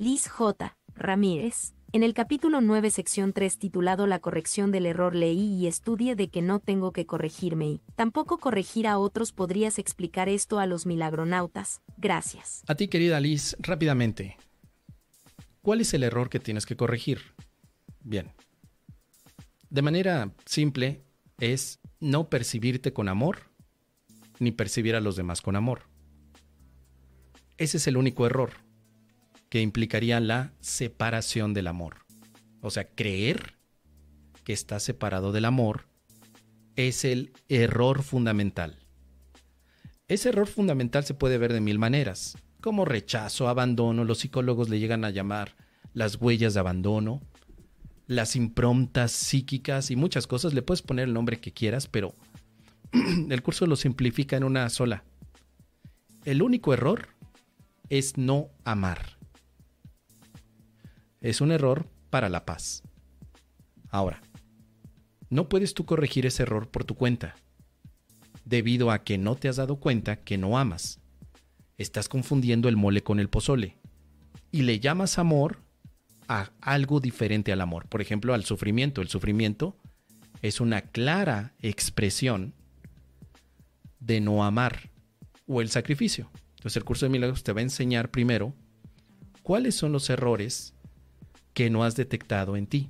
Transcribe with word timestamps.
Liz 0.00 0.28
J. 0.28 0.78
Ramírez. 0.94 1.74
En 1.92 2.02
el 2.02 2.14
capítulo 2.14 2.62
9, 2.62 2.90
sección 2.90 3.34
3, 3.34 3.58
titulado 3.58 4.06
La 4.06 4.18
corrección 4.18 4.72
del 4.72 4.86
error, 4.86 5.14
leí 5.14 5.58
y 5.58 5.66
estudie 5.66 6.16
de 6.16 6.30
que 6.30 6.40
no 6.40 6.58
tengo 6.58 6.90
que 6.90 7.04
corregirme 7.04 7.66
y 7.66 7.80
tampoco 7.96 8.38
corregir 8.38 8.86
a 8.86 8.96
otros. 8.96 9.32
¿Podrías 9.32 9.78
explicar 9.78 10.30
esto 10.30 10.58
a 10.58 10.64
los 10.64 10.86
milagronautas? 10.86 11.82
Gracias. 11.98 12.62
A 12.66 12.76
ti, 12.76 12.88
querida 12.88 13.20
Liz, 13.20 13.58
rápidamente. 13.58 14.38
¿Cuál 15.60 15.82
es 15.82 15.92
el 15.92 16.02
error 16.02 16.30
que 16.30 16.40
tienes 16.40 16.64
que 16.64 16.76
corregir? 16.76 17.34
Bien. 18.02 18.32
De 19.68 19.82
manera 19.82 20.32
simple, 20.46 21.04
es 21.40 21.78
no 22.00 22.30
percibirte 22.30 22.94
con 22.94 23.10
amor, 23.10 23.50
ni 24.38 24.50
percibir 24.50 24.96
a 24.96 25.00
los 25.00 25.16
demás 25.16 25.42
con 25.42 25.56
amor. 25.56 25.82
Ese 27.58 27.76
es 27.76 27.86
el 27.86 27.98
único 27.98 28.24
error 28.24 28.69
que 29.50 29.60
implicaría 29.60 30.20
la 30.20 30.54
separación 30.60 31.52
del 31.52 31.66
amor. 31.66 31.96
O 32.62 32.70
sea, 32.70 32.88
creer 32.88 33.56
que 34.44 34.52
estás 34.54 34.84
separado 34.84 35.32
del 35.32 35.44
amor 35.44 35.86
es 36.76 37.04
el 37.04 37.32
error 37.48 38.02
fundamental. 38.02 38.78
Ese 40.08 40.30
error 40.30 40.46
fundamental 40.46 41.04
se 41.04 41.14
puede 41.14 41.36
ver 41.36 41.52
de 41.52 41.60
mil 41.60 41.78
maneras, 41.78 42.38
como 42.60 42.84
rechazo, 42.84 43.48
abandono, 43.48 44.04
los 44.04 44.18
psicólogos 44.18 44.68
le 44.68 44.78
llegan 44.78 45.04
a 45.04 45.10
llamar 45.10 45.56
las 45.94 46.16
huellas 46.16 46.54
de 46.54 46.60
abandono, 46.60 47.20
las 48.06 48.36
improntas 48.36 49.12
psíquicas 49.12 49.90
y 49.90 49.96
muchas 49.96 50.26
cosas. 50.26 50.54
Le 50.54 50.62
puedes 50.62 50.82
poner 50.82 51.08
el 51.08 51.14
nombre 51.14 51.40
que 51.40 51.52
quieras, 51.52 51.88
pero 51.88 52.14
el 53.30 53.42
curso 53.42 53.66
lo 53.66 53.76
simplifica 53.76 54.36
en 54.36 54.44
una 54.44 54.68
sola. 54.68 55.04
El 56.24 56.42
único 56.42 56.72
error 56.72 57.08
es 57.88 58.16
no 58.16 58.50
amar 58.64 59.19
es 61.20 61.40
un 61.40 61.52
error 61.52 61.86
para 62.10 62.28
la 62.28 62.44
paz. 62.44 62.82
Ahora, 63.90 64.22
no 65.28 65.48
puedes 65.48 65.74
tú 65.74 65.84
corregir 65.84 66.26
ese 66.26 66.42
error 66.42 66.68
por 66.68 66.84
tu 66.84 66.94
cuenta, 66.94 67.36
debido 68.44 68.90
a 68.90 69.04
que 69.04 69.18
no 69.18 69.36
te 69.36 69.48
has 69.48 69.56
dado 69.56 69.76
cuenta 69.76 70.16
que 70.16 70.38
no 70.38 70.58
amas. 70.58 71.00
Estás 71.78 72.08
confundiendo 72.08 72.68
el 72.68 72.76
mole 72.76 73.02
con 73.02 73.20
el 73.20 73.28
pozole 73.28 73.76
y 74.50 74.62
le 74.62 74.80
llamas 74.80 75.18
amor 75.18 75.58
a 76.28 76.50
algo 76.60 77.00
diferente 77.00 77.52
al 77.52 77.60
amor, 77.60 77.86
por 77.88 78.00
ejemplo, 78.00 78.34
al 78.34 78.44
sufrimiento. 78.44 79.02
El 79.02 79.08
sufrimiento 79.08 79.76
es 80.42 80.60
una 80.60 80.82
clara 80.82 81.54
expresión 81.60 82.54
de 83.98 84.20
no 84.20 84.44
amar 84.44 84.90
o 85.46 85.60
el 85.60 85.70
sacrificio. 85.70 86.30
Entonces 86.56 86.76
el 86.76 86.84
curso 86.84 87.06
de 87.06 87.10
milagros 87.10 87.42
te 87.42 87.52
va 87.52 87.60
a 87.60 87.62
enseñar 87.62 88.10
primero 88.10 88.54
cuáles 89.42 89.74
son 89.74 89.92
los 89.92 90.10
errores 90.10 90.74
que 91.60 91.68
no 91.68 91.84
has 91.84 91.94
detectado 91.94 92.56
en 92.56 92.66
ti. 92.66 92.88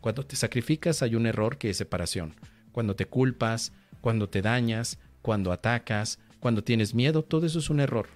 Cuando 0.00 0.24
te 0.24 0.36
sacrificas 0.36 1.02
hay 1.02 1.14
un 1.16 1.26
error 1.26 1.58
que 1.58 1.68
es 1.68 1.76
separación. 1.76 2.34
Cuando 2.72 2.96
te 2.96 3.04
culpas, 3.04 3.74
cuando 4.00 4.26
te 4.30 4.40
dañas, 4.40 4.98
cuando 5.20 5.52
atacas, 5.52 6.18
cuando 6.40 6.64
tienes 6.64 6.94
miedo, 6.94 7.24
todo 7.24 7.44
eso 7.44 7.58
es 7.58 7.68
un 7.68 7.80
error. 7.80 8.08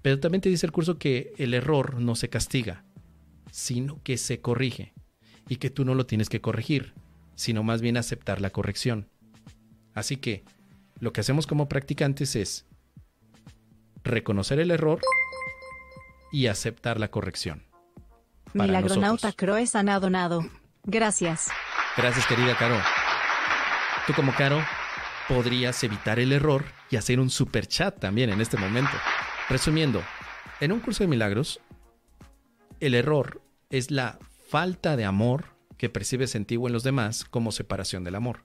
Pero 0.00 0.20
también 0.20 0.40
te 0.40 0.48
dice 0.48 0.64
el 0.64 0.72
curso 0.72 0.96
que 0.96 1.34
el 1.36 1.52
error 1.52 2.00
no 2.00 2.14
se 2.14 2.30
castiga, 2.30 2.82
sino 3.50 4.00
que 4.02 4.16
se 4.16 4.40
corrige. 4.40 4.94
Y 5.50 5.56
que 5.56 5.68
tú 5.68 5.84
no 5.84 5.94
lo 5.94 6.06
tienes 6.06 6.30
que 6.30 6.40
corregir, 6.40 6.94
sino 7.34 7.62
más 7.62 7.82
bien 7.82 7.98
aceptar 7.98 8.40
la 8.40 8.48
corrección. 8.48 9.06
Así 9.92 10.16
que 10.16 10.44
lo 10.98 11.12
que 11.12 11.20
hacemos 11.20 11.46
como 11.46 11.68
practicantes 11.68 12.36
es 12.36 12.64
reconocer 14.02 14.60
el 14.60 14.70
error 14.70 14.98
y 16.32 16.46
aceptar 16.46 16.98
la 16.98 17.10
corrección. 17.10 17.70
Milagronauta 18.54 19.32
Croesan 19.32 19.88
ha 19.88 19.98
donado. 20.00 20.44
Gracias. 20.84 21.48
Gracias, 21.96 22.26
querida 22.26 22.56
Caro. 22.56 22.76
Tú 24.06 24.14
como 24.14 24.34
Caro 24.34 24.60
podrías 25.28 25.82
evitar 25.84 26.18
el 26.18 26.32
error 26.32 26.64
y 26.90 26.96
hacer 26.96 27.20
un 27.20 27.30
super 27.30 27.66
chat 27.66 27.98
también 27.98 28.30
en 28.30 28.40
este 28.40 28.56
momento. 28.56 28.92
Resumiendo, 29.48 30.02
en 30.60 30.72
un 30.72 30.80
curso 30.80 31.04
de 31.04 31.08
milagros, 31.08 31.60
el 32.80 32.94
error 32.94 33.42
es 33.70 33.90
la 33.90 34.18
falta 34.48 34.96
de 34.96 35.04
amor 35.04 35.46
que 35.78 35.88
percibes 35.88 36.34
en 36.34 36.44
ti 36.44 36.56
o 36.56 36.66
en 36.66 36.72
los 36.72 36.82
demás 36.82 37.24
como 37.24 37.52
separación 37.52 38.04
del 38.04 38.14
amor. 38.14 38.40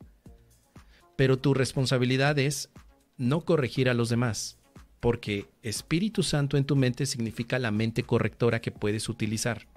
Pero 1.15 1.37
tu 1.37 1.53
responsabilidad 1.53 2.37
es 2.39 2.69
no 3.17 3.41
corregir 3.41 3.89
a 3.89 3.93
los 3.93 4.09
demás, 4.09 4.57
porque 4.99 5.49
Espíritu 5.63 6.23
Santo 6.23 6.57
en 6.57 6.65
tu 6.65 6.75
mente 6.75 7.05
significa 7.05 7.59
la 7.59 7.71
mente 7.71 8.03
correctora 8.03 8.61
que 8.61 8.71
puedes 8.71 9.09
utilizar. 9.09 9.67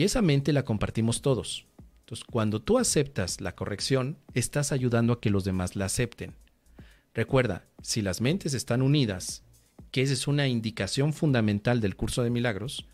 Y 0.00 0.04
esa 0.04 0.22
mente 0.22 0.54
la 0.54 0.64
compartimos 0.64 1.20
todos. 1.20 1.66
Entonces, 1.98 2.24
cuando 2.24 2.62
tú 2.62 2.78
aceptas 2.78 3.42
la 3.42 3.54
corrección, 3.54 4.16
estás 4.32 4.72
ayudando 4.72 5.12
a 5.12 5.20
que 5.20 5.28
los 5.28 5.44
demás 5.44 5.76
la 5.76 5.84
acepten. 5.84 6.32
Recuerda, 7.12 7.66
si 7.82 8.00
las 8.00 8.22
mentes 8.22 8.54
están 8.54 8.80
unidas, 8.80 9.42
que 9.90 10.00
esa 10.00 10.14
es 10.14 10.26
una 10.26 10.48
indicación 10.48 11.12
fundamental 11.12 11.82
del 11.82 11.96
curso 11.96 12.22
de 12.22 12.30
milagros, 12.30 12.86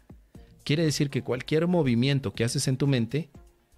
quiere 0.65 0.83
decir 0.83 1.09
que 1.09 1.22
cualquier 1.22 1.69
movimiento 1.69 2.33
que 2.33 2.43
haces 2.43 2.66
en 2.66 2.77
tu 2.77 2.89
mente 2.89 3.31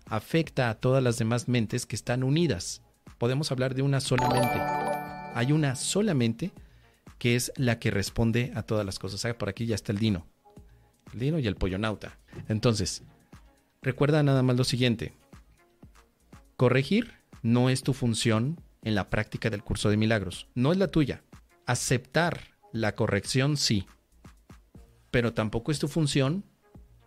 afecta 0.06 0.70
a 0.70 0.76
todas 0.76 1.02
las 1.02 1.18
demás 1.18 1.48
mentes 1.48 1.84
que 1.84 1.96
están 1.96 2.22
unidas. 2.22 2.80
Podemos 3.18 3.52
hablar 3.52 3.74
de 3.74 3.82
una 3.82 4.00
sola 4.00 4.26
mente. 4.30 4.58
Hay 5.34 5.52
una 5.52 5.76
sola 5.76 6.14
mente 6.14 6.50
que 7.18 7.36
es 7.36 7.52
la 7.56 7.78
que 7.78 7.90
responde 7.90 8.52
a 8.54 8.62
todas 8.62 8.86
las 8.86 8.98
cosas. 8.98 9.22
Ah, 9.26 9.36
por 9.36 9.50
aquí 9.50 9.66
ya 9.66 9.74
está 9.74 9.92
el 9.92 9.98
Dino. 9.98 10.26
El 11.12 11.20
Dino 11.20 11.38
y 11.38 11.46
el 11.46 11.56
Pollonauta. 11.56 12.18
Entonces, 12.48 13.02
recuerda 13.82 14.22
nada 14.22 14.42
más 14.42 14.56
lo 14.56 14.64
siguiente. 14.64 15.12
Corregir 16.56 17.14
no 17.42 17.70
es 17.70 17.82
tu 17.82 17.92
función 17.92 18.60
en 18.82 18.94
la 18.94 19.10
práctica 19.10 19.50
del 19.50 19.62
curso 19.62 19.90
de 19.90 19.96
milagros, 19.96 20.48
no 20.54 20.72
es 20.72 20.78
la 20.78 20.88
tuya. 20.88 21.22
Aceptar 21.66 22.40
la 22.72 22.94
corrección 22.94 23.56
sí, 23.56 23.86
pero 25.10 25.34
tampoco 25.34 25.72
es 25.72 25.78
tu 25.78 25.88
función 25.88 26.44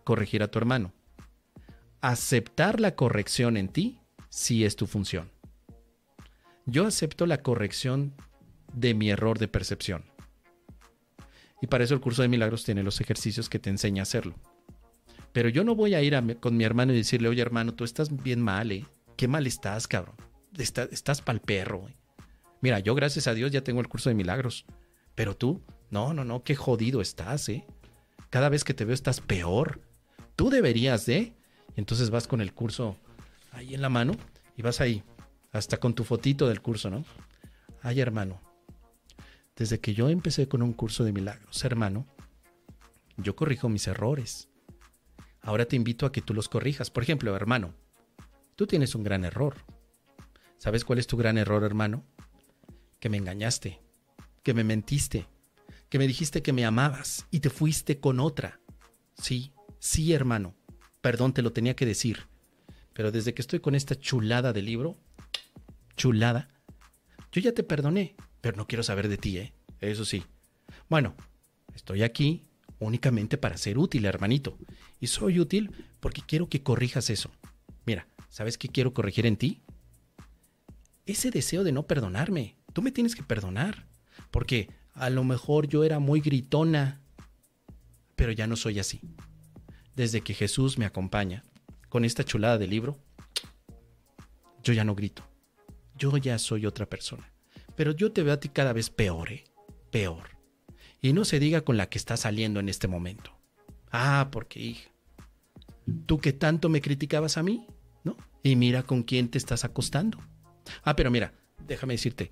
corregir 0.04 0.42
a 0.42 0.48
tu 0.48 0.58
hermano. 0.58 0.92
Aceptar 2.00 2.80
la 2.80 2.96
corrección 2.96 3.56
en 3.56 3.68
ti 3.68 4.00
sí 4.28 4.64
es 4.64 4.76
tu 4.76 4.86
función. 4.86 5.30
Yo 6.66 6.86
acepto 6.86 7.26
la 7.26 7.42
corrección 7.42 8.14
de 8.72 8.94
mi 8.94 9.10
error 9.10 9.38
de 9.38 9.48
percepción. 9.48 10.04
Y 11.60 11.66
para 11.68 11.84
eso 11.84 11.94
el 11.94 12.00
curso 12.00 12.22
de 12.22 12.28
milagros 12.28 12.64
tiene 12.64 12.82
los 12.82 13.00
ejercicios 13.00 13.48
que 13.48 13.58
te 13.58 13.70
enseña 13.70 14.02
a 14.02 14.04
hacerlo. 14.04 14.34
Pero 15.32 15.48
yo 15.48 15.64
no 15.64 15.74
voy 15.74 15.94
a 15.94 16.02
ir 16.02 16.14
con 16.40 16.56
mi 16.56 16.64
hermano 16.64 16.92
y 16.92 16.96
decirle, 16.96 17.28
oye 17.28 17.42
hermano, 17.42 17.74
tú 17.74 17.84
estás 17.84 18.22
bien 18.22 18.40
mal, 18.40 18.70
¿eh? 18.70 18.86
Qué 19.16 19.28
mal 19.28 19.46
estás, 19.46 19.88
cabrón. 19.88 20.16
estás 20.56 21.22
pa'l 21.22 21.40
perro, 21.40 21.88
Mira, 22.60 22.78
yo 22.78 22.94
gracias 22.94 23.26
a 23.26 23.34
Dios 23.34 23.50
ya 23.50 23.64
tengo 23.64 23.80
el 23.80 23.88
curso 23.88 24.08
de 24.08 24.14
milagros. 24.14 24.66
Pero 25.14 25.36
tú, 25.36 25.62
no, 25.90 26.14
no, 26.14 26.24
no, 26.24 26.44
qué 26.44 26.54
jodido 26.54 27.00
estás, 27.00 27.48
¿eh? 27.48 27.66
Cada 28.30 28.48
vez 28.48 28.62
que 28.64 28.72
te 28.72 28.84
veo 28.84 28.94
estás 28.94 29.20
peor. 29.20 29.82
Tú 30.36 30.48
deberías 30.48 31.04
de. 31.06 31.34
Y 31.74 31.80
entonces 31.80 32.10
vas 32.10 32.26
con 32.26 32.40
el 32.40 32.54
curso 32.54 32.96
ahí 33.52 33.74
en 33.74 33.82
la 33.82 33.88
mano 33.88 34.14
y 34.56 34.62
vas 34.62 34.80
ahí, 34.80 35.02
hasta 35.52 35.78
con 35.78 35.94
tu 35.94 36.04
fotito 36.04 36.48
del 36.48 36.60
curso, 36.60 36.90
¿no? 36.90 37.04
Ay, 37.80 38.00
hermano, 38.00 38.40
desde 39.56 39.80
que 39.80 39.94
yo 39.94 40.08
empecé 40.08 40.48
con 40.48 40.62
un 40.62 40.72
curso 40.72 41.04
de 41.04 41.12
milagros, 41.12 41.64
hermano, 41.64 42.06
yo 43.16 43.36
corrijo 43.36 43.68
mis 43.68 43.86
errores. 43.86 44.48
Ahora 45.42 45.66
te 45.66 45.76
invito 45.76 46.06
a 46.06 46.12
que 46.12 46.22
tú 46.22 46.34
los 46.34 46.48
corrijas. 46.48 46.90
Por 46.90 47.02
ejemplo, 47.02 47.34
hermano, 47.34 47.74
tú 48.56 48.66
tienes 48.66 48.94
un 48.94 49.02
gran 49.02 49.24
error. 49.24 49.56
¿Sabes 50.58 50.84
cuál 50.84 51.00
es 51.00 51.08
tu 51.08 51.16
gran 51.16 51.36
error, 51.36 51.64
hermano? 51.64 52.04
Que 53.00 53.08
me 53.08 53.16
engañaste, 53.16 53.80
que 54.44 54.54
me 54.54 54.62
mentiste, 54.62 55.26
que 55.88 55.98
me 55.98 56.06
dijiste 56.06 56.42
que 56.42 56.52
me 56.52 56.64
amabas 56.64 57.26
y 57.30 57.40
te 57.40 57.50
fuiste 57.50 57.98
con 57.98 58.20
otra. 58.20 58.60
Sí, 59.14 59.52
sí, 59.80 60.12
hermano. 60.12 60.54
Perdón, 61.00 61.34
te 61.34 61.42
lo 61.42 61.52
tenía 61.52 61.74
que 61.74 61.86
decir. 61.86 62.28
Pero 62.92 63.10
desde 63.10 63.34
que 63.34 63.42
estoy 63.42 63.58
con 63.58 63.74
esta 63.74 63.96
chulada 63.96 64.52
de 64.52 64.62
libro, 64.62 64.96
chulada, 65.96 66.48
yo 67.32 67.40
ya 67.40 67.52
te 67.52 67.64
perdoné, 67.64 68.14
pero 68.40 68.56
no 68.56 68.68
quiero 68.68 68.84
saber 68.84 69.08
de 69.08 69.16
ti, 69.16 69.38
¿eh? 69.38 69.54
Eso 69.80 70.04
sí. 70.04 70.24
Bueno, 70.88 71.16
estoy 71.74 72.04
aquí 72.04 72.46
únicamente 72.82 73.38
para 73.38 73.56
ser 73.56 73.78
útil, 73.78 74.04
hermanito. 74.04 74.58
Y 75.00 75.06
soy 75.08 75.40
útil 75.40 75.70
porque 76.00 76.22
quiero 76.26 76.48
que 76.48 76.62
corrijas 76.62 77.10
eso. 77.10 77.30
Mira, 77.86 78.06
¿sabes 78.28 78.58
qué 78.58 78.68
quiero 78.68 78.94
corregir 78.94 79.26
en 79.26 79.36
ti? 79.36 79.62
Ese 81.06 81.30
deseo 81.30 81.64
de 81.64 81.72
no 81.72 81.86
perdonarme. 81.86 82.56
Tú 82.72 82.82
me 82.82 82.92
tienes 82.92 83.14
que 83.14 83.22
perdonar. 83.22 83.86
Porque 84.30 84.70
a 84.94 85.10
lo 85.10 85.24
mejor 85.24 85.68
yo 85.68 85.84
era 85.84 85.98
muy 85.98 86.20
gritona, 86.20 87.00
pero 88.16 88.32
ya 88.32 88.46
no 88.46 88.56
soy 88.56 88.78
así. 88.78 89.00
Desde 89.94 90.20
que 90.20 90.34
Jesús 90.34 90.78
me 90.78 90.84
acompaña 90.84 91.44
con 91.88 92.04
esta 92.04 92.24
chulada 92.24 92.58
de 92.58 92.66
libro, 92.66 92.98
yo 94.62 94.72
ya 94.72 94.84
no 94.84 94.94
grito. 94.94 95.22
Yo 95.96 96.16
ya 96.16 96.38
soy 96.38 96.66
otra 96.66 96.86
persona. 96.86 97.32
Pero 97.76 97.92
yo 97.92 98.12
te 98.12 98.22
veo 98.22 98.34
a 98.34 98.40
ti 98.40 98.48
cada 98.48 98.72
vez 98.72 98.90
peor, 98.90 99.32
¿eh? 99.32 99.44
Peor. 99.90 100.31
Y 101.02 101.12
no 101.12 101.24
se 101.24 101.40
diga 101.40 101.62
con 101.62 101.76
la 101.76 101.88
que 101.88 101.98
está 101.98 102.16
saliendo 102.16 102.60
en 102.60 102.68
este 102.68 102.86
momento. 102.86 103.32
Ah, 103.90 104.28
porque 104.30 104.60
hija, 104.60 104.90
tú 106.06 106.18
que 106.18 106.32
tanto 106.32 106.68
me 106.68 106.80
criticabas 106.80 107.36
a 107.36 107.42
mí, 107.42 107.66
¿no? 108.04 108.16
Y 108.44 108.54
mira 108.54 108.84
con 108.84 109.02
quién 109.02 109.28
te 109.28 109.36
estás 109.36 109.64
acostando. 109.64 110.18
Ah, 110.84 110.94
pero 110.94 111.10
mira, 111.10 111.34
déjame 111.66 111.94
decirte, 111.94 112.30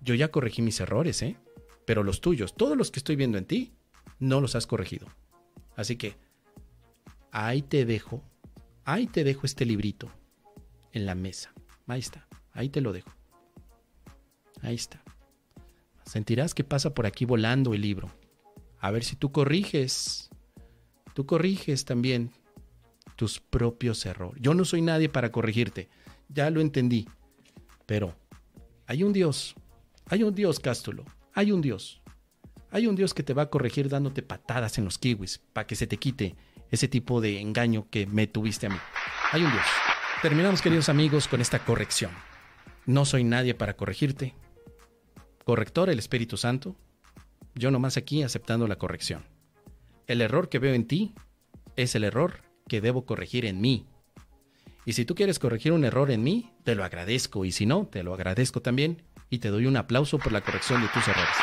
yo 0.00 0.14
ya 0.14 0.30
corregí 0.30 0.62
mis 0.62 0.80
errores, 0.80 1.20
¿eh? 1.22 1.36
Pero 1.84 2.04
los 2.04 2.20
tuyos, 2.20 2.54
todos 2.54 2.76
los 2.76 2.92
que 2.92 3.00
estoy 3.00 3.16
viendo 3.16 3.38
en 3.38 3.44
ti, 3.44 3.72
no 4.20 4.40
los 4.40 4.54
has 4.54 4.68
corregido. 4.68 5.08
Así 5.74 5.96
que, 5.96 6.16
ahí 7.32 7.62
te 7.62 7.84
dejo, 7.84 8.22
ahí 8.84 9.08
te 9.08 9.24
dejo 9.24 9.46
este 9.46 9.64
librito 9.66 10.08
en 10.92 11.06
la 11.06 11.16
mesa. 11.16 11.52
Ahí 11.88 12.00
está, 12.00 12.28
ahí 12.52 12.68
te 12.68 12.80
lo 12.80 12.92
dejo. 12.92 13.10
Ahí 14.62 14.76
está. 14.76 15.02
Sentirás 16.10 16.54
que 16.54 16.64
pasa 16.64 16.92
por 16.92 17.06
aquí 17.06 17.24
volando 17.24 17.72
el 17.72 17.82
libro. 17.82 18.10
A 18.80 18.90
ver 18.90 19.04
si 19.04 19.14
tú 19.14 19.30
corriges. 19.30 20.28
Tú 21.14 21.24
corriges 21.24 21.84
también 21.84 22.32
tus 23.14 23.38
propios 23.38 24.04
errores. 24.06 24.42
Yo 24.42 24.52
no 24.54 24.64
soy 24.64 24.82
nadie 24.82 25.08
para 25.08 25.30
corregirte. 25.30 25.88
Ya 26.28 26.50
lo 26.50 26.60
entendí. 26.60 27.06
Pero 27.86 28.16
hay 28.88 29.04
un 29.04 29.12
Dios. 29.12 29.54
Hay 30.06 30.24
un 30.24 30.34
Dios, 30.34 30.58
Cástulo. 30.58 31.04
Hay 31.32 31.52
un 31.52 31.60
Dios. 31.60 32.02
Hay 32.72 32.88
un 32.88 32.96
Dios 32.96 33.14
que 33.14 33.22
te 33.22 33.32
va 33.32 33.42
a 33.42 33.50
corregir 33.50 33.88
dándote 33.88 34.22
patadas 34.22 34.78
en 34.78 34.86
los 34.86 34.98
kiwis 34.98 35.38
para 35.52 35.68
que 35.68 35.76
se 35.76 35.86
te 35.86 35.98
quite 35.98 36.34
ese 36.72 36.88
tipo 36.88 37.20
de 37.20 37.40
engaño 37.40 37.86
que 37.88 38.08
me 38.08 38.26
tuviste 38.26 38.66
a 38.66 38.70
mí. 38.70 38.78
Hay 39.30 39.44
un 39.44 39.52
Dios. 39.52 39.66
Terminamos, 40.22 40.60
queridos 40.60 40.88
amigos, 40.88 41.28
con 41.28 41.40
esta 41.40 41.64
corrección. 41.64 42.10
No 42.84 43.04
soy 43.04 43.22
nadie 43.22 43.54
para 43.54 43.76
corregirte. 43.76 44.34
Corrector, 45.50 45.90
el 45.90 45.98
Espíritu 45.98 46.36
Santo. 46.36 46.76
Yo 47.56 47.72
nomás 47.72 47.96
aquí 47.96 48.22
aceptando 48.22 48.68
la 48.68 48.76
corrección. 48.76 49.24
El 50.06 50.20
error 50.20 50.48
que 50.48 50.60
veo 50.60 50.74
en 50.74 50.86
ti 50.86 51.12
es 51.74 51.96
el 51.96 52.04
error 52.04 52.42
que 52.68 52.80
debo 52.80 53.04
corregir 53.04 53.44
en 53.44 53.60
mí. 53.60 53.84
Y 54.84 54.92
si 54.92 55.04
tú 55.04 55.16
quieres 55.16 55.40
corregir 55.40 55.72
un 55.72 55.84
error 55.84 56.12
en 56.12 56.22
mí, 56.22 56.52
te 56.62 56.76
lo 56.76 56.84
agradezco. 56.84 57.44
Y 57.44 57.50
si 57.50 57.66
no, 57.66 57.88
te 57.88 58.04
lo 58.04 58.14
agradezco 58.14 58.62
también 58.62 59.02
y 59.28 59.40
te 59.40 59.48
doy 59.48 59.66
un 59.66 59.76
aplauso 59.76 60.18
por 60.18 60.30
la 60.30 60.40
corrección 60.40 60.82
de 60.82 60.88
tus 60.94 61.08
errores. 61.08 61.34